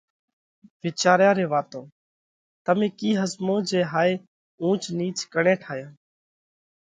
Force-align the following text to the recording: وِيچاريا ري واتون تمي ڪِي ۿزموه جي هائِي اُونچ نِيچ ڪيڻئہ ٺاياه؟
وِيچاريا 0.83 1.31
ري 1.39 1.45
واتون 1.51 1.83
تمي 2.65 2.87
ڪِي 2.99 3.09
ۿزموه 3.21 3.59
جي 3.69 3.81
هائِي 3.91 4.13
اُونچ 4.61 4.81
نِيچ 4.97 5.17
ڪيڻئہ 5.33 5.55
ٺاياه؟ 5.63 5.91